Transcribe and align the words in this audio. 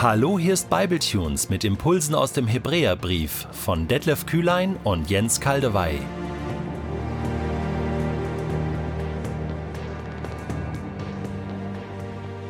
Hallo, 0.00 0.38
hier 0.38 0.54
ist 0.54 0.70
Bibletunes 0.70 1.50
mit 1.50 1.64
Impulsen 1.64 2.14
aus 2.14 2.32
dem 2.32 2.46
Hebräerbrief 2.46 3.48
von 3.50 3.88
Detlef 3.88 4.26
Kühlein 4.26 4.76
und 4.84 5.10
Jens 5.10 5.40
Kaldewey. 5.40 5.98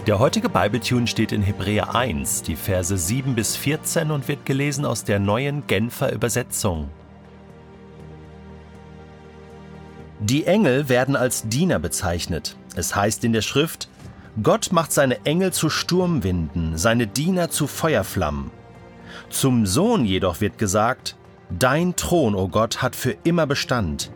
Der 0.06 0.18
heutige 0.18 0.50
Bibletune 0.50 1.06
steht 1.06 1.32
in 1.32 1.40
Hebräer 1.40 1.94
1, 1.94 2.42
die 2.42 2.54
Verse 2.54 2.98
7 2.98 3.34
bis 3.34 3.56
14 3.56 4.10
und 4.10 4.28
wird 4.28 4.44
gelesen 4.44 4.84
aus 4.84 5.04
der 5.04 5.18
neuen 5.18 5.66
Genfer 5.66 6.12
Übersetzung. 6.12 6.90
Die 10.20 10.44
Engel 10.44 10.90
werden 10.90 11.16
als 11.16 11.48
Diener 11.48 11.78
bezeichnet. 11.78 12.56
Es 12.76 12.94
heißt 12.94 13.24
in 13.24 13.32
der 13.32 13.40
Schrift, 13.40 13.88
Gott 14.42 14.72
macht 14.72 14.92
seine 14.92 15.24
Engel 15.24 15.52
zu 15.52 15.68
Sturmwinden, 15.68 16.76
seine 16.76 17.06
Diener 17.06 17.50
zu 17.50 17.66
Feuerflammen. 17.66 18.50
Zum 19.30 19.66
Sohn 19.66 20.04
jedoch 20.04 20.40
wird 20.40 20.58
gesagt, 20.58 21.16
Dein 21.50 21.96
Thron, 21.96 22.34
o 22.34 22.42
oh 22.42 22.48
Gott, 22.48 22.82
hat 22.82 22.94
für 22.94 23.16
immer 23.24 23.46
Bestand. 23.46 24.12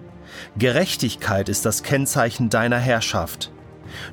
Gerechtigkeit 0.58 1.48
ist 1.48 1.64
das 1.64 1.82
Kennzeichen 1.82 2.50
deiner 2.50 2.78
Herrschaft. 2.78 3.50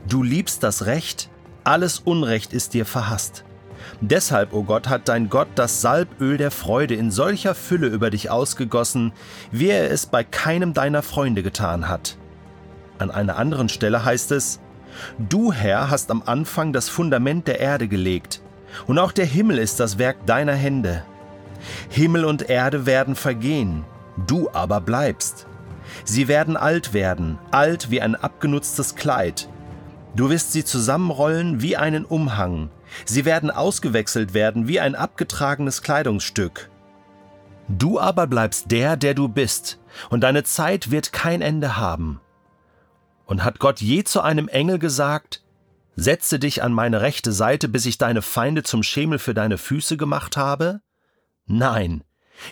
Du 0.08 0.24
liebst 0.24 0.64
das 0.64 0.86
Recht, 0.86 1.30
alles 1.64 2.00
Unrecht 2.00 2.54
ist 2.54 2.74
dir 2.74 2.86
verhasst. 2.86 3.44
Deshalb, 4.02 4.54
o 4.54 4.60
oh 4.60 4.64
Gott, 4.64 4.88
hat 4.88 5.10
dein 5.10 5.30
Gott 5.30 5.50
das 5.56 5.82
Salböl 5.82 6.38
der 6.38 6.52
Freude 6.52 6.96
in 6.96 7.12
solcher 7.12 7.56
Fülle 7.56 7.88
über 7.88 8.10
dich 8.10 8.30
ausgegossen, 8.30 9.12
wie 9.52 9.68
er 9.68 9.92
es 9.92 10.06
bei 10.06 10.24
keinem 10.24 10.74
deiner 10.74 11.04
Freunde 11.04 11.44
getan 11.44 11.90
hat. 11.90 12.18
An 12.98 13.12
einer 13.12 13.38
anderen 13.38 13.70
Stelle 13.70 14.04
heißt 14.04 14.32
es, 14.32 14.60
Du, 15.18 15.52
Herr, 15.52 15.90
hast 15.90 16.12
am 16.12 16.24
Anfang 16.26 16.74
das 16.74 16.90
Fundament 16.90 17.48
der 17.48 17.60
Erde 17.60 17.88
gelegt, 17.88 18.42
und 18.88 19.00
auch 19.00 19.12
der 19.12 19.26
Himmel 19.26 19.58
ist 19.58 19.80
das 19.80 19.98
Werk 19.98 20.26
deiner 20.26 20.54
Hände. 20.54 21.04
Himmel 21.90 22.26
und 22.26 22.50
Erde 22.50 22.86
werden 22.86 23.16
vergehen, 23.16 23.84
du 24.28 24.50
aber 24.52 24.82
bleibst. 24.82 25.48
Sie 26.06 26.28
werden 26.28 26.56
alt 26.56 26.94
werden, 26.94 27.38
alt 27.52 27.92
wie 27.92 28.02
ein 28.02 28.16
abgenutztes 28.16 28.96
Kleid. 28.96 29.50
Du 30.16 30.30
wirst 30.30 30.54
sie 30.54 30.64
zusammenrollen 30.64 31.62
wie 31.62 31.78
einen 31.78 32.06
Umhang. 32.06 32.70
Sie 33.06 33.26
werden 33.26 33.52
ausgewechselt 33.52 34.34
werden 34.34 34.68
wie 34.68 34.80
ein 34.80 34.96
abgetragenes 34.96 35.82
Kleidungsstück. 35.82 36.70
Du 37.68 38.00
aber 38.00 38.26
bleibst 38.26 38.72
der, 38.72 38.98
der 38.98 39.14
du 39.14 39.28
bist, 39.28 39.80
und 40.10 40.22
deine 40.22 40.44
Zeit 40.44 40.90
wird 40.90 41.14
kein 41.14 41.42
Ende 41.42 41.78
haben. 41.78 42.20
Und 43.30 43.44
hat 43.44 43.60
Gott 43.60 43.80
je 43.80 44.04
zu 44.04 44.22
einem 44.22 44.48
Engel 44.48 44.80
gesagt, 44.80 45.44
Setze 45.96 46.40
dich 46.40 46.64
an 46.64 46.74
meine 46.74 47.02
rechte 47.02 47.32
Seite, 47.32 47.68
bis 47.68 47.86
ich 47.86 47.98
deine 47.98 48.24
Feinde 48.24 48.64
zum 48.64 48.84
Schemel 48.84 49.20
für 49.20 49.36
deine 49.36 49.58
Füße 49.58 49.98
gemacht 49.98 50.36
habe? 50.36 50.82
Nein, 51.46 52.04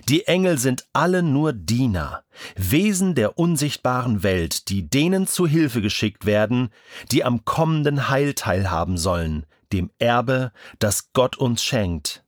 die 0.08 0.28
Engel 0.28 0.60
sind 0.60 0.86
alle 0.94 1.24
nur 1.24 1.54
Diener, 1.54 2.24
Wesen 2.56 3.16
der 3.16 3.40
unsichtbaren 3.40 4.22
Welt, 4.22 4.70
die 4.70 4.88
denen 4.88 5.26
zu 5.26 5.48
Hilfe 5.48 5.82
geschickt 5.82 6.26
werden, 6.26 6.70
die 7.12 7.24
am 7.24 7.44
kommenden 7.44 8.10
Heil 8.10 8.34
teilhaben 8.36 8.98
sollen, 8.98 9.48
dem 9.74 9.90
Erbe, 9.98 10.52
das 10.78 11.12
Gott 11.14 11.38
uns 11.38 11.64
schenkt. 11.64 12.24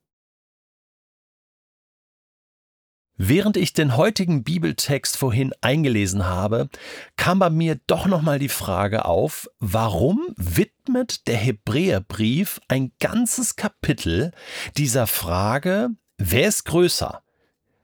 Während 3.22 3.58
ich 3.58 3.73
den 3.73 3.98
heutigen 3.98 4.45
Bibeltext 4.45 5.17
vorhin 5.17 5.52
eingelesen 5.59 6.25
habe, 6.25 6.70
kam 7.17 7.38
bei 7.38 7.50
mir 7.50 7.78
doch 7.86 8.06
nochmal 8.06 8.39
die 8.39 8.48
Frage 8.48 9.03
auf, 9.03 9.50
warum 9.59 10.22
widmet 10.38 11.28
der 11.28 11.36
Hebräerbrief 11.36 12.61
ein 12.70 12.94
ganzes 13.02 13.58
Kapitel 13.58 14.31
dieser 14.78 15.06
Frage, 15.06 15.89
wer 16.17 16.48
ist 16.48 16.64
größer, 16.64 17.21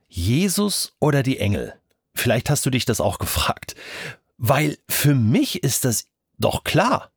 Jesus 0.08 0.96
oder 1.00 1.22
die 1.22 1.38
Engel? 1.38 1.74
Vielleicht 2.14 2.48
hast 2.48 2.64
du 2.64 2.70
dich 2.70 2.86
das 2.86 3.02
auch 3.02 3.18
gefragt, 3.18 3.74
weil 4.38 4.78
für 4.88 5.14
mich 5.14 5.62
ist 5.62 5.84
das 5.84 6.08
doch 6.38 6.64
klar. 6.64 7.12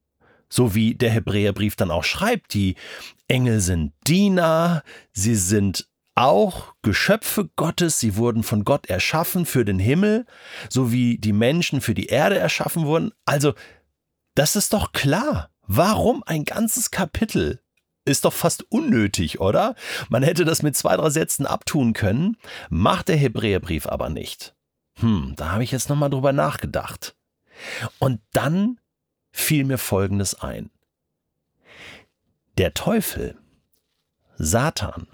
So 0.49 0.75
wie 0.75 0.94
der 0.94 1.11
Hebräerbrief 1.11 1.77
dann 1.77 1.91
auch 1.91 2.03
schreibt, 2.03 2.53
die 2.53 2.75
Engel 3.29 3.61
sind 3.61 3.94
Diener, 4.07 4.83
sie 5.13 5.35
sind 5.35 5.88
auch 6.19 6.74
Geschöpfe 6.81 7.50
Gottes, 7.56 8.00
sie 8.00 8.18
wurden 8.18 8.44
von 8.44 8.66
Gott 8.66 8.88
erschaffen 8.88 9.46
für 9.46 9.63
den 9.63 9.80
Himmel, 9.80 10.25
so 10.69 10.91
wie 10.91 11.18
die 11.18 11.34
Menschen 11.34 11.80
für 11.80 11.94
die 11.94 12.07
Erde 12.07 12.38
erschaffen 12.38 12.85
wurden. 12.85 13.13
Also, 13.25 13.53
das 14.35 14.56
ist 14.56 14.74
doch 14.74 14.91
klar. 14.91 15.50
Warum 15.66 16.24
ein 16.25 16.44
ganzes 16.44 16.91
Kapitel? 16.91 17.62
Ist 18.03 18.25
doch 18.25 18.34
fast 18.34 18.69
unnötig, 18.69 19.40
oder? 19.40 19.75
Man 20.09 20.24
hätte 20.24 20.44
das 20.44 20.62
mit 20.62 20.75
zwei, 20.75 20.97
drei 20.97 21.09
Sätzen 21.09 21.46
abtun 21.46 21.94
können, 21.94 22.38
macht 22.69 23.07
der 23.07 23.18
Hebräerbrief 23.18 23.88
aber 23.88 24.09
nicht. 24.09 24.56
Hm, 24.96 25.34
da 25.38 25.51
habe 25.51 25.63
ich 25.63 25.72
jetzt 25.72 25.90
nochmal 25.90 26.09
drüber 26.09 26.34
nachgedacht. 26.34 27.16
Und 27.97 28.19
dann 28.34 28.80
fiel 29.31 29.63
mir 29.63 29.78
Folgendes 29.78 30.36
ein. 30.41 30.69
Der 32.57 32.74
Teufel, 32.74 33.38
Satan, 34.38 35.07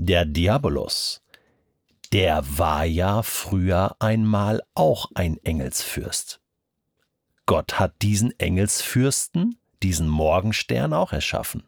der 0.00 0.24
Diabolos, 0.24 1.22
der 2.12 2.44
war 2.56 2.84
ja 2.84 3.22
früher 3.22 3.96
einmal 3.98 4.62
auch 4.74 5.10
ein 5.14 5.38
Engelsfürst. 5.42 6.40
Gott 7.46 7.80
hat 7.80 8.00
diesen 8.00 8.38
Engelsfürsten, 8.38 9.58
diesen 9.82 10.08
Morgenstern 10.08 10.92
auch 10.92 11.12
erschaffen. 11.12 11.64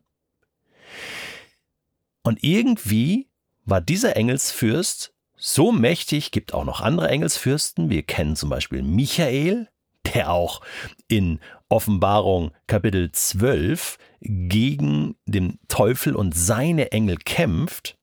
Und 2.23 2.45
irgendwie 2.45 3.29
war 3.65 3.81
dieser 3.81 4.17
Engelsfürst 4.17 5.13
so 5.37 5.73
mächtig, 5.73 6.31
gibt 6.31 6.55
auch 6.55 6.65
noch 6.65 6.81
andere 6.83 7.09
Engelsfürsten. 7.09 7.91
Wir 7.91 8.05
kennen 8.05 8.37
zum 8.37 8.49
Beispiel 8.49 8.83
Michael, 8.83 9.69
der 10.15 10.31
auch 10.31 10.61
in 11.09 11.41
Offenbarung 11.69 12.53
Kapitel 12.69 13.11
12 13.11 13.99
gegen 14.21 15.17
den 15.25 15.59
Teufel 15.67 16.15
und 16.15 16.37
seine 16.37 16.93
Engel 16.93 17.17
kämpft. 17.17 17.97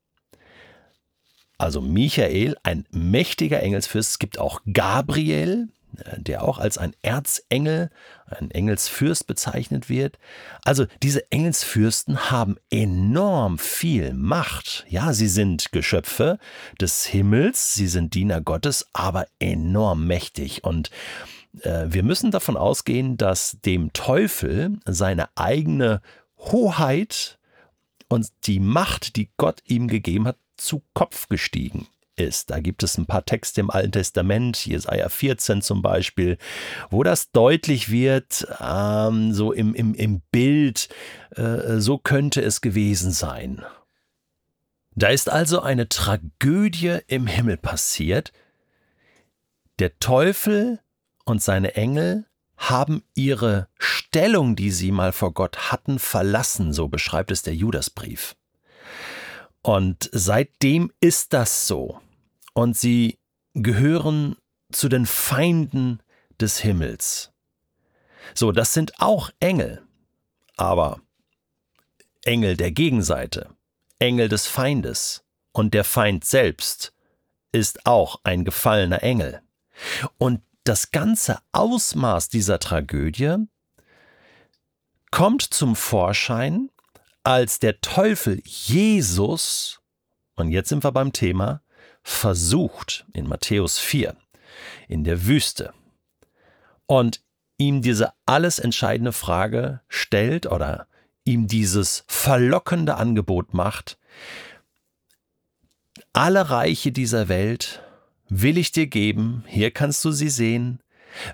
Also 1.58 1.82
Michael, 1.82 2.56
ein 2.64 2.86
mächtiger 2.92 3.62
Engelsfürst. 3.62 4.12
Es 4.12 4.20
gibt 4.20 4.40
auch 4.40 4.62
Gabriel, 4.72 5.70
äh, 5.98 6.22
der 6.22 6.44
auch 6.44 6.60
als 6.60 6.78
ein 6.78 6.96
Erzengel, 7.02 7.90
ein 8.28 8.52
Engelsfürst 8.52 9.26
bezeichnet 9.26 9.90
wird. 9.90 10.20
Also 10.64 10.86
diese 11.02 11.32
Engelsfürsten 11.32 12.30
haben 12.30 12.58
enorm 12.70 13.58
viel 13.58 14.14
Macht. 14.14 14.86
Ja, 14.90 15.14
sie 15.14 15.28
sind 15.28 15.72
Geschöpfe 15.72 16.38
des 16.80 17.06
Himmels, 17.06 17.74
sie 17.74 17.88
sind 17.88 18.14
Diener 18.14 18.42
Gottes, 18.42 18.88
aber 18.94 19.26
enorm 19.40 20.06
mächtig. 20.06 20.64
Und 20.64 20.92
äh, 21.62 21.86
wir 21.88 22.04
müssen 22.04 22.32
davon 22.32 22.58
ausgehen, 22.58 23.18
dass 23.18 23.58
dem 23.66 23.94
Teufel 23.94 24.78
seine 24.86 25.30
eigene 25.36 26.02
Hoheit 26.38 27.40
und 28.10 28.28
die 28.44 28.60
Macht, 28.60 29.16
die 29.16 29.32
Gott 29.38 29.62
ihm 29.66 29.88
gegeben 29.88 30.28
hat, 30.28 30.38
zu 30.58 30.84
Kopf 30.94 31.28
gestiegen 31.30 31.88
ist. 32.18 32.50
Da 32.50 32.60
gibt 32.60 32.84
es 32.84 32.98
ein 32.98 33.06
paar 33.06 33.26
Texte 33.26 33.62
im 33.62 33.70
Alten 33.70 33.92
Testament, 33.92 34.66
Jesaja 34.66 35.08
14 35.10 35.62
zum 35.62 35.82
Beispiel, 35.82 36.38
wo 36.90 37.04
das 37.04 37.32
deutlich 37.32 37.90
wird, 37.92 38.48
ähm, 38.60 39.34
so 39.34 39.54
im, 39.54 39.74
im, 39.74 39.94
im 39.94 40.22
Bild, 40.32 40.90
äh, 41.36 41.78
so 41.80 41.98
könnte 41.98 42.42
es 42.42 42.62
gewesen 42.62 43.12
sein. 43.12 43.64
Da 44.96 45.10
ist 45.10 45.30
also 45.30 45.62
eine 45.62 45.88
Tragödie 45.88 46.98
im 47.08 47.28
Himmel 47.28 47.58
passiert. 47.58 48.34
Der 49.78 50.00
Teufel 50.00 50.80
und 51.24 51.42
seine 51.44 51.76
Engel 51.76 52.26
haben 52.58 53.04
ihre 53.14 53.68
Stellung, 53.78 54.56
die 54.56 54.72
sie 54.72 54.92
mal 54.92 55.12
vor 55.12 55.34
Gott 55.34 55.72
hatten, 55.72 56.00
verlassen, 56.00 56.74
so 56.74 56.88
beschreibt 56.88 57.30
es 57.30 57.44
der 57.44 57.54
Judasbrief. 57.54 58.36
Und 59.68 60.10
seitdem 60.14 60.94
ist 61.02 61.34
das 61.34 61.68
so. 61.68 62.00
Und 62.54 62.78
sie 62.78 63.20
gehören 63.54 64.38
zu 64.72 64.88
den 64.88 65.06
Feinden 65.06 66.02
des 66.40 66.60
Himmels. 66.60 67.34
So, 68.34 68.54
das 68.54 68.74
sind 68.74 69.02
auch 69.02 69.30
Engel, 69.42 69.86
aber 70.56 71.02
Engel 72.24 72.56
der 72.56 72.72
Gegenseite, 72.72 73.50
Engel 74.00 74.30
des 74.30 74.48
Feindes. 74.48 75.26
Und 75.52 75.74
der 75.74 75.84
Feind 75.84 76.24
selbst 76.24 76.94
ist 77.52 77.86
auch 77.86 78.22
ein 78.24 78.46
gefallener 78.46 79.04
Engel. 79.04 79.42
Und 80.18 80.42
das 80.64 80.92
ganze 80.92 81.40
Ausmaß 81.52 82.30
dieser 82.30 82.60
Tragödie 82.60 83.36
kommt 85.12 85.42
zum 85.42 85.76
Vorschein, 85.76 86.70
als 87.28 87.60
der 87.60 87.82
Teufel 87.82 88.42
Jesus, 88.46 89.82
und 90.36 90.50
jetzt 90.50 90.70
sind 90.70 90.86
wir 90.86 90.94
beim 90.94 91.12
Thema, 91.12 91.62
versucht 92.02 93.06
in 93.12 93.28
Matthäus 93.28 93.80
4 93.80 94.16
in 94.88 95.04
der 95.04 95.26
Wüste 95.26 95.74
und 96.86 97.22
ihm 97.58 97.82
diese 97.82 98.14
alles 98.26 98.60
entscheidende 98.60 99.12
Frage 99.12 99.82
stellt 99.90 100.46
oder 100.46 100.88
ihm 101.26 101.50
dieses 101.50 102.06
verlockende 102.08 102.96
Angebot 102.96 103.54
macht, 103.54 104.00
alle 106.14 106.50
Reiche 106.50 106.94
dieser 106.94 107.28
Welt 107.28 107.84
will 108.30 108.58
ich 108.58 108.72
dir 108.72 108.88
geben, 108.88 109.44
hier 109.50 109.72
kannst 109.72 110.06
du 110.06 110.12
sie 110.14 110.30
sehen, 110.30 110.80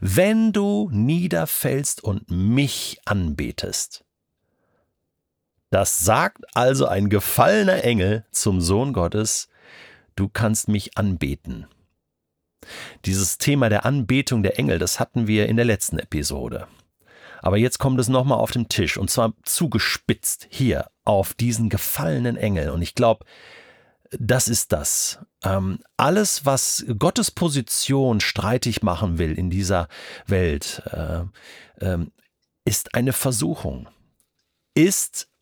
wenn 0.01 0.54
du 0.54 0.89
niederfällst 0.92 2.04
und 2.04 2.31
mich 2.31 2.98
anbetest. 3.06 4.04
Das 5.74 6.02
sagt 6.02 6.44
also 6.56 6.86
ein 6.86 7.10
gefallener 7.10 7.84
Engel 7.84 8.28
zum 8.30 8.62
Sohn 8.62 8.94
Gottes, 8.94 9.50
du 10.16 10.30
kannst 10.30 10.68
mich 10.68 11.00
anbeten. 11.00 11.66
Dieses 13.06 13.40
Thema 13.40 13.70
der 13.70 13.84
Anbetung 13.84 14.44
der 14.44 14.60
Engel, 14.60 14.78
das 14.78 15.00
hatten 15.00 15.25
wir 15.25 15.50
in 15.50 15.56
der 15.56 15.66
letzten 15.66 15.98
Episode. 15.98 16.68
Aber 17.42 17.58
jetzt 17.58 17.80
kommt 17.80 18.00
es 18.00 18.08
nochmal 18.08 18.38
auf 18.38 18.52
den 18.52 18.70
Tisch 18.70 18.98
und 18.98 19.10
zwar 19.10 19.34
zugespitzt 19.42 20.46
hier 20.52 20.92
auf 21.06 21.34
diesen 21.34 21.70
gefallenen 21.70 22.38
Engel. 22.38 22.70
Und 22.70 22.84
ich 22.84 22.94
glaube, 22.94 23.25
das 24.12 24.48
ist 24.48 24.74
das. 24.74 25.25
Ähm, 25.44 25.80
alles, 25.98 26.46
was 26.46 26.86
Gottes 27.00 27.31
Position 27.31 28.20
streitig 28.20 28.84
machen 28.84 29.18
will 29.18 29.34
in 29.36 29.50
dieser 29.50 29.88
Welt, 30.28 30.84
äh, 30.92 31.24
äh, 31.84 32.06
ist 32.64 32.94
eine 32.94 33.12
Versuchung, 33.12 33.90
ist 34.75 35.33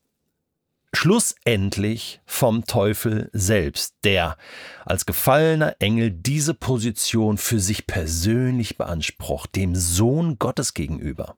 schlussendlich 0.94 2.22
vom 2.26 2.66
Teufel 2.66 3.30
selbst, 3.34 3.96
der 4.04 4.38
als 4.86 5.06
gefallener 5.06 5.76
Engel 5.80 6.12
diese 6.12 6.54
Position 6.54 7.38
für 7.38 7.60
sich 7.60 7.88
persönlich 7.88 8.78
beansprucht, 8.78 9.56
dem 9.56 9.76
Sohn 9.76 10.38
Gottes 10.38 10.74
gegenüber. 10.74 11.36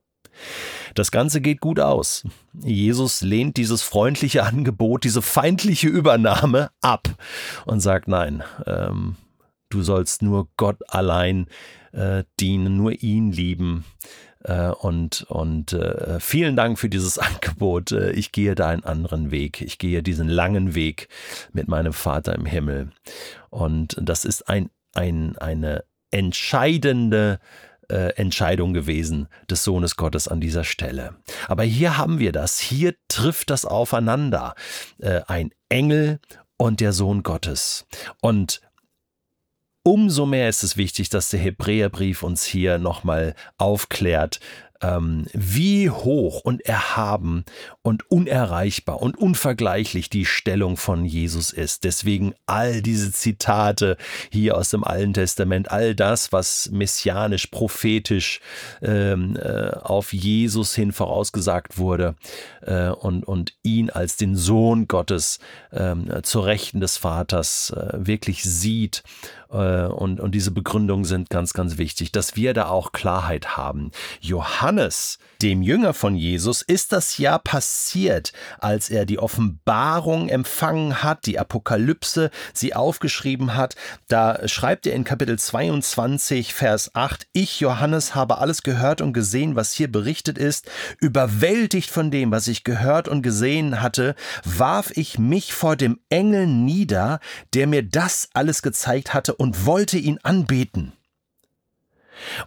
Das 0.95 1.11
Ganze 1.11 1.41
geht 1.41 1.61
gut 1.61 1.79
aus. 1.79 2.23
Jesus 2.53 3.21
lehnt 3.21 3.57
dieses 3.57 3.81
freundliche 3.81 4.43
Angebot, 4.43 5.03
diese 5.03 5.21
feindliche 5.21 5.87
Übernahme 5.87 6.71
ab 6.81 7.07
und 7.65 7.79
sagt, 7.79 8.07
nein, 8.07 8.43
ähm, 8.65 9.15
du 9.69 9.81
sollst 9.81 10.21
nur 10.21 10.47
Gott 10.57 10.77
allein 10.87 11.47
äh, 11.91 12.23
dienen, 12.39 12.77
nur 12.77 12.91
ihn 12.91 13.31
lieben. 13.31 13.85
Äh, 14.43 14.69
und 14.69 15.23
und 15.29 15.73
äh, 15.73 16.19
vielen 16.19 16.55
Dank 16.55 16.77
für 16.79 16.89
dieses 16.89 17.17
Angebot. 17.19 17.91
Äh, 17.91 18.11
ich 18.11 18.31
gehe 18.31 18.55
da 18.55 18.69
einen 18.69 18.83
anderen 18.83 19.31
Weg. 19.31 19.61
Ich 19.61 19.77
gehe 19.77 20.03
diesen 20.03 20.27
langen 20.27 20.75
Weg 20.75 21.07
mit 21.51 21.67
meinem 21.67 21.93
Vater 21.93 22.35
im 22.35 22.45
Himmel. 22.45 22.91
Und 23.49 23.97
das 24.01 24.25
ist 24.25 24.49
ein, 24.49 24.69
ein, 24.93 25.37
eine 25.37 25.83
entscheidende 26.11 27.39
Entscheidung 27.89 28.73
gewesen 28.73 29.27
des 29.51 29.65
Sohnes 29.65 29.97
Gottes 29.97 30.27
an 30.27 30.39
dieser 30.39 30.63
Stelle. 30.63 31.15
Aber 31.47 31.63
hier 31.63 31.97
haben 31.97 32.17
wir 32.17 32.31
das. 32.31 32.57
Hier 32.57 32.95
trifft 33.07 33.49
das 33.49 33.65
aufeinander. 33.65 34.55
Ein 35.27 35.51
Engel 35.69 36.19
und 36.57 36.79
der 36.79 36.93
Sohn 36.93 37.23
Gottes. 37.23 37.85
Und 38.21 38.61
umso 39.83 40.25
mehr 40.25 40.49
ist 40.49 40.63
es 40.63 40.77
wichtig, 40.77 41.09
dass 41.09 41.29
der 41.29 41.39
Hebräerbrief 41.39 42.23
uns 42.23 42.43
hier 42.43 42.77
nochmal 42.77 43.35
aufklärt, 43.57 44.39
ähm, 44.83 45.25
wie 45.33 45.89
hoch 45.89 46.41
und 46.41 46.65
erhaben 46.65 47.45
und 47.81 48.09
unerreichbar 48.11 49.01
und 49.01 49.17
unvergleichlich 49.17 50.09
die 50.09 50.25
Stellung 50.25 50.77
von 50.77 51.05
Jesus 51.05 51.51
ist. 51.51 51.83
Deswegen 51.83 52.33
all 52.45 52.81
diese 52.81 53.11
Zitate 53.11 53.97
hier 54.29 54.57
aus 54.57 54.69
dem 54.69 54.83
Alten 54.83 55.13
Testament, 55.13 55.71
all 55.71 55.95
das, 55.95 56.31
was 56.31 56.69
messianisch, 56.71 57.47
prophetisch 57.47 58.41
ähm, 58.81 59.37
äh, 59.37 59.69
auf 59.69 60.13
Jesus 60.13 60.75
hin 60.75 60.91
vorausgesagt 60.91 61.77
wurde 61.77 62.15
äh, 62.61 62.89
und, 62.89 63.23
und 63.23 63.53
ihn 63.63 63.89
als 63.89 64.17
den 64.17 64.35
Sohn 64.35 64.87
Gottes 64.87 65.39
äh, 65.71 65.93
zur 66.23 66.45
Rechten 66.45 66.81
des 66.81 66.97
Vaters 66.97 67.71
äh, 67.71 68.05
wirklich 68.05 68.43
sieht 68.43 69.03
äh, 69.53 69.85
und, 69.85 70.19
und 70.19 70.35
diese 70.35 70.51
Begründungen 70.51 71.05
sind 71.05 71.29
ganz, 71.29 71.53
ganz 71.53 71.77
wichtig, 71.77 72.11
dass 72.11 72.35
wir 72.35 72.53
da 72.53 72.67
auch 72.67 72.91
Klarheit 72.91 73.55
haben. 73.55 73.91
Johannes, 74.19 74.72
dem 75.41 75.61
Jünger 75.61 75.93
von 75.93 76.15
Jesus, 76.15 76.61
ist 76.61 76.93
das 76.93 77.17
ja 77.17 77.37
passiert, 77.37 78.31
als 78.59 78.89
er 78.89 79.05
die 79.05 79.19
Offenbarung 79.19 80.29
empfangen 80.29 81.03
hat, 81.03 81.25
die 81.25 81.37
Apokalypse, 81.37 82.31
sie 82.53 82.73
aufgeschrieben 82.73 83.55
hat. 83.55 83.75
Da 84.07 84.47
schreibt 84.47 84.87
er 84.87 84.93
in 84.93 85.03
Kapitel 85.03 85.37
22, 85.37 86.53
Vers 86.53 86.95
8, 86.95 87.27
Ich, 87.33 87.59
Johannes, 87.59 88.15
habe 88.15 88.37
alles 88.37 88.63
gehört 88.63 89.01
und 89.01 89.13
gesehen, 89.13 89.55
was 89.55 89.73
hier 89.73 89.91
berichtet 89.91 90.37
ist. 90.37 90.69
Überwältigt 90.99 91.89
von 91.89 92.09
dem, 92.09 92.31
was 92.31 92.47
ich 92.47 92.63
gehört 92.63 93.07
und 93.07 93.21
gesehen 93.21 93.81
hatte, 93.81 94.15
warf 94.45 94.91
ich 94.95 95.19
mich 95.19 95.53
vor 95.53 95.75
dem 95.75 95.99
Engel 96.09 96.47
nieder, 96.47 97.19
der 97.53 97.67
mir 97.67 97.83
das 97.83 98.29
alles 98.33 98.61
gezeigt 98.61 99.13
hatte 99.13 99.35
und 99.35 99.65
wollte 99.65 99.97
ihn 99.97 100.19
anbeten. 100.23 100.93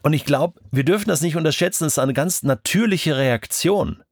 Und 0.03 0.13
ich 0.13 0.25
glaube, 0.25 0.61
wir 0.71 0.85
dürfen 0.85 1.09
das 1.09 1.21
nicht 1.21 1.37
unterschätzen, 1.37 1.85
es 1.85 1.95
ist 1.95 1.99
eine 1.99 2.15
ganz 2.15 2.43
natürliche 2.43 3.17
Reaktion. 3.17 4.03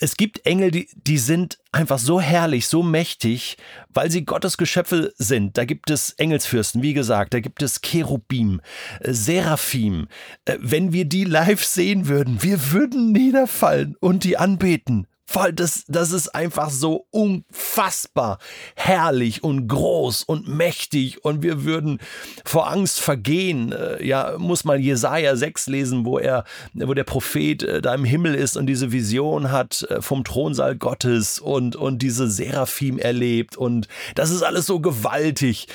Es 0.00 0.16
gibt 0.16 0.46
Engel, 0.46 0.70
die, 0.70 0.88
die 0.94 1.18
sind 1.18 1.58
einfach 1.72 1.98
so 1.98 2.20
herrlich, 2.20 2.68
so 2.68 2.84
mächtig, 2.84 3.56
weil 3.88 4.10
sie 4.10 4.24
Gottes 4.24 4.56
Geschöpfe 4.56 5.12
sind. 5.16 5.58
Da 5.58 5.64
gibt 5.64 5.90
es 5.90 6.12
Engelsfürsten, 6.12 6.82
wie 6.82 6.94
gesagt, 6.94 7.34
da 7.34 7.40
gibt 7.40 7.62
es 7.62 7.80
Cherubim, 7.80 8.60
äh, 9.00 9.12
Seraphim. 9.12 10.06
Äh, 10.44 10.58
wenn 10.60 10.92
wir 10.92 11.04
die 11.04 11.24
live 11.24 11.64
sehen 11.64 12.06
würden, 12.06 12.42
wir 12.42 12.70
würden 12.70 13.10
niederfallen 13.10 13.96
und 13.98 14.22
die 14.22 14.36
anbeten, 14.36 15.08
weil 15.32 15.52
das, 15.52 15.84
das 15.88 16.12
ist 16.12 16.34
einfach 16.34 16.70
so 16.70 17.06
unfassbar 17.10 18.38
herrlich 18.76 19.44
und 19.44 19.68
groß 19.68 20.24
und 20.24 20.48
mächtig 20.48 21.24
und 21.24 21.42
wir 21.42 21.64
würden 21.64 21.98
vor 22.44 22.70
Angst 22.70 23.00
vergehen. 23.00 23.72
Äh, 23.72 24.04
ja, 24.04 24.36
muss 24.38 24.64
mal 24.64 24.80
Jesaja 24.80 25.36
6 25.36 25.66
lesen, 25.68 26.04
wo 26.04 26.18
er, 26.18 26.44
wo 26.74 26.94
der 26.94 27.04
Prophet 27.04 27.62
äh, 27.62 27.82
da 27.82 27.94
im 27.94 28.04
Himmel 28.04 28.34
ist 28.34 28.56
und 28.56 28.66
diese 28.66 28.92
Vision 28.92 29.50
hat 29.50 29.82
äh, 29.90 30.00
vom 30.00 30.24
Thronsaal 30.24 30.76
Gottes 30.76 31.38
und, 31.38 31.76
und 31.76 32.00
diese 32.00 32.30
Seraphim 32.30 32.98
erlebt 32.98 33.56
und 33.56 33.88
das 34.14 34.30
ist 34.30 34.42
alles 34.42 34.66
so 34.66 34.80
gewaltig. 34.80 35.66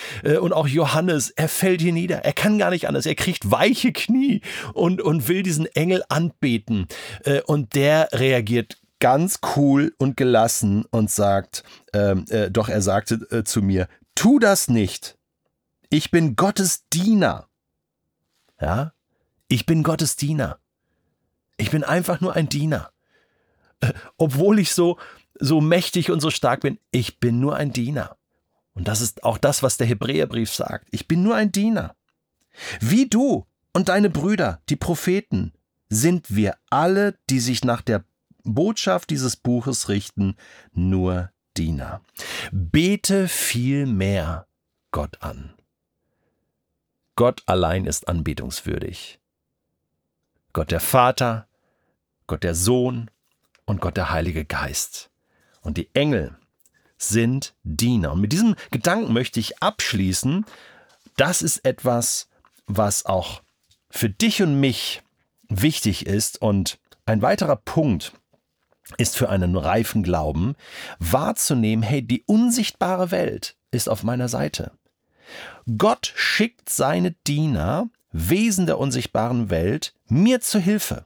Und 0.42 0.54
auch 0.54 0.68
Johannes, 0.68 1.30
er 1.30 1.50
fällt 1.50 1.82
hier 1.82 1.94
nieder. 1.94 2.18
Er 2.20 2.34
kann 2.34 2.58
gar 2.58 2.70
nicht 2.70 2.88
anders. 2.88 3.06
Er 3.06 3.16
kriegt 3.16 3.50
weiche 3.50 3.92
Knie 3.92 4.42
und, 4.74 5.02
und 5.02 5.28
will 5.28 5.44
diesen 5.44 5.66
Engel 5.68 6.04
anbeten. 6.10 6.88
Und 7.46 7.76
der 7.76 8.10
reagiert 8.14 8.78
ganz 9.04 9.40
cool 9.58 9.94
und 9.98 10.16
gelassen 10.16 10.86
und 10.86 11.12
sagt, 11.12 11.66
ähm, 11.92 12.24
äh, 12.30 12.50
doch 12.50 12.70
er 12.70 12.82
sagte 12.82 13.16
äh, 13.32 13.44
zu 13.44 13.62
mir, 13.62 13.90
tu 14.16 14.40
das 14.40 14.70
nicht. 14.70 15.18
Ich 15.90 16.10
bin 16.10 16.38
Gottes 16.38 16.88
Diener. 16.88 17.50
Ja, 18.62 18.94
ich 19.50 19.66
bin 19.66 19.84
Gottes 19.84 20.16
Diener. 20.16 20.58
Ich 21.58 21.70
bin 21.70 21.84
einfach 21.84 22.22
nur 22.22 22.34
ein 22.38 22.48
Diener. 22.48 22.92
Äh, 23.82 23.92
obwohl 24.16 24.58
ich 24.58 24.72
so, 24.72 24.98
so 25.38 25.60
mächtig 25.60 26.10
und 26.10 26.22
so 26.22 26.30
stark 26.30 26.62
bin, 26.62 26.80
ich 26.92 27.20
bin 27.20 27.42
nur 27.42 27.58
ein 27.58 27.74
Diener. 27.74 28.16
Und 28.74 28.88
das 28.88 29.02
ist 29.02 29.26
auch 29.26 29.38
das, 29.38 29.64
was 29.64 29.76
der 29.76 29.86
Hebräerbrief 29.86 30.50
sagt. 30.50 30.88
Ich 30.92 31.10
bin 31.10 31.24
nur 31.24 31.36
ein 31.36 31.52
Diener. 31.52 31.98
Wie 32.80 33.10
du 33.10 33.46
und 33.74 33.90
deine 33.90 34.10
Brüder, 34.10 34.62
die 34.70 34.78
Propheten, 34.78 35.52
sind 35.90 36.34
wir 36.34 36.56
alle, 36.70 37.18
die 37.30 37.42
sich 37.42 37.66
nach 37.66 37.82
der 37.82 38.06
Botschaft 38.44 39.10
dieses 39.10 39.36
Buches 39.36 39.90
richten 39.90 40.36
nur 40.72 41.32
Diener. 41.58 42.02
Bete 42.52 43.28
vielmehr 43.28 44.48
Gott 44.92 45.22
an. 45.22 45.54
Gott 47.16 47.44
allein 47.46 47.86
ist 47.86 48.08
anbetungswürdig. 48.08 49.20
Gott 50.52 50.72
der 50.72 50.80
Vater, 50.80 51.48
Gott 52.28 52.44
der 52.44 52.56
Sohn 52.56 53.10
und 53.66 53.82
Gott 53.82 53.98
der 53.98 54.12
Heilige 54.12 54.46
Geist. 54.46 55.10
Und 55.62 55.78
die 55.78 55.94
Engel 55.94 56.36
sind 56.98 57.56
Diener. 57.64 58.14
Und 58.14 58.22
mit 58.22 58.32
diesem 58.32 58.56
Gedanken 58.72 59.14
möchte 59.14 59.40
ich 59.40 59.62
abschließen. 59.62 60.46
Das 61.18 61.42
ist 61.42 61.66
etwas, 61.66 62.30
was 62.66 63.06
auch 63.06 63.42
für 63.90 64.10
dich 64.10 64.42
und 64.42 64.60
mich 64.60 65.02
wichtig 65.50 66.06
ist. 66.06 66.42
Und 66.42 66.80
ein 67.06 67.22
weiterer 67.22 67.56
Punkt, 67.58 68.14
ist 68.98 69.18
für 69.18 69.30
einen 69.30 69.56
reifen 69.56 70.04
Glauben 70.04 70.56
wahrzunehmen, 71.00 71.84
hey, 71.84 72.02
die 72.02 72.24
unsichtbare 72.26 73.12
Welt 73.12 73.56
ist 73.72 73.90
auf 73.90 74.04
meiner 74.04 74.28
Seite. 74.28 74.72
Gott 75.78 76.14
schickt 76.16 76.70
seine 76.70 77.12
Diener, 77.26 77.90
Wesen 78.12 78.68
der 78.68 78.78
unsichtbaren 78.78 79.50
Welt, 79.50 79.94
mir 80.08 80.40
zu 80.40 80.60
Hilfe. 80.60 81.06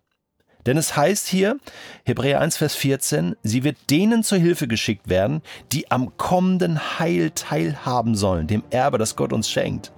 Denn 0.65 0.75
es 0.75 0.97
heißt 0.97 1.27
hier, 1.27 1.57
Hebräer 2.03 2.41
1, 2.41 2.57
Vers 2.57 2.75
14, 2.75 3.37
sie 3.41 3.63
wird 3.63 3.77
denen 3.89 4.21
zur 4.23 4.37
Hilfe 4.37 4.67
geschickt 4.67 5.07
werden, 5.07 5.41
die 5.71 5.89
am 5.89 6.17
kommenden 6.17 6.99
Heil 6.99 7.31
teilhaben 7.31 8.15
sollen, 8.15 8.47
dem 8.47 8.63
Erbe, 8.69 8.97
das 8.97 9.15
Gott 9.15 9.31
uns 9.31 9.49
schenkt. 9.49 9.93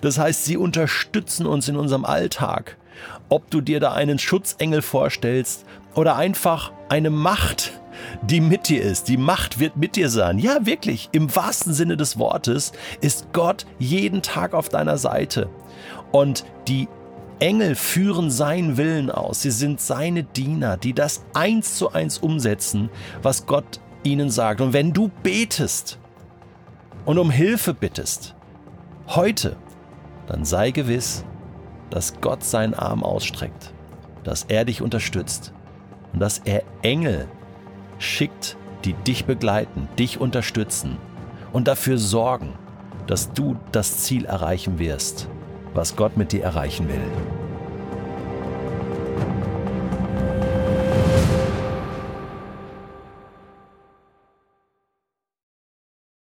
Das 0.00 0.18
heißt, 0.18 0.44
sie 0.44 0.56
unterstützen 0.56 1.46
uns 1.46 1.68
in 1.68 1.76
unserem 1.76 2.04
Alltag. 2.04 2.76
Ob 3.28 3.50
du 3.50 3.60
dir 3.60 3.80
da 3.80 3.92
einen 3.92 4.20
Schutzengel 4.20 4.80
vorstellst 4.80 5.64
oder 5.94 6.16
einfach 6.16 6.72
eine 6.88 7.10
Macht, 7.10 7.72
die 8.22 8.40
mit 8.40 8.68
dir 8.68 8.82
ist. 8.82 9.08
Die 9.08 9.16
Macht 9.16 9.58
wird 9.58 9.76
mit 9.76 9.96
dir 9.96 10.08
sein. 10.08 10.38
Ja, 10.38 10.64
wirklich, 10.66 11.08
im 11.12 11.34
wahrsten 11.34 11.72
Sinne 11.72 11.96
des 11.96 12.18
Wortes 12.18 12.72
ist 13.00 13.32
Gott 13.32 13.66
jeden 13.78 14.22
Tag 14.22 14.54
auf 14.54 14.68
deiner 14.68 14.98
Seite. 14.98 15.48
Und 16.10 16.44
die 16.68 16.88
Engel 17.38 17.74
führen 17.74 18.30
seinen 18.30 18.76
Willen 18.76 19.10
aus. 19.10 19.42
Sie 19.42 19.50
sind 19.50 19.80
seine 19.80 20.22
Diener, 20.22 20.76
die 20.76 20.92
das 20.92 21.24
eins 21.34 21.76
zu 21.76 21.92
eins 21.92 22.18
umsetzen, 22.18 22.88
was 23.22 23.46
Gott 23.46 23.80
ihnen 24.04 24.30
sagt. 24.30 24.60
Und 24.60 24.72
wenn 24.72 24.92
du 24.92 25.10
betest 25.22 25.98
und 27.04 27.18
um 27.18 27.30
Hilfe 27.30 27.74
bittest, 27.74 28.34
heute, 29.08 29.56
dann 30.26 30.44
sei 30.44 30.70
gewiss, 30.70 31.24
dass 31.90 32.20
Gott 32.20 32.44
seinen 32.44 32.74
Arm 32.74 33.02
ausstreckt, 33.02 33.74
dass 34.24 34.44
er 34.44 34.64
dich 34.64 34.80
unterstützt 34.80 35.52
und 36.12 36.20
dass 36.20 36.38
er 36.38 36.62
Engel 36.82 37.28
schickt, 37.98 38.56
die 38.84 38.94
dich 38.94 39.24
begleiten, 39.24 39.88
dich 39.98 40.20
unterstützen 40.20 40.98
und 41.52 41.68
dafür 41.68 41.98
sorgen, 41.98 42.54
dass 43.06 43.32
du 43.32 43.56
das 43.72 43.98
Ziel 43.98 44.24
erreichen 44.24 44.78
wirst, 44.78 45.28
was 45.74 45.96
Gott 45.96 46.16
mit 46.16 46.32
dir 46.32 46.42
erreichen 46.42 46.88
will. 46.88 47.41